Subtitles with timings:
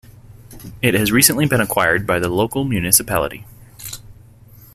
[0.81, 3.45] It has recently been acquired by the local municipality.